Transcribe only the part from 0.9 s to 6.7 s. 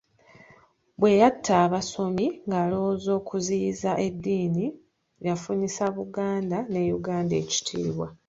Bwe yatta abasomi ng'alowooza okuziyiza eddiini yafunyisa Buganda